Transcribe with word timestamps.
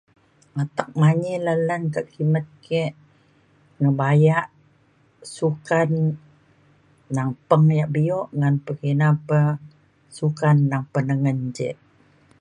atek 0.61 0.89
manyi 1.01 1.33
lan 1.45 1.59
lan 1.69 1.83
ka 1.93 2.01
kimet 2.11 2.47
ke 2.65 2.81
ngebaya 3.79 4.39
sukan 5.35 5.91
nang 7.15 7.29
peng 7.49 7.67
ia' 7.77 7.91
bio 7.95 8.19
ngan 8.39 8.55
pekina 8.65 9.07
pa 9.27 9.39
sukan 10.17 10.57
nang 10.69 10.83
penengen 10.93 11.39
je 11.57 11.69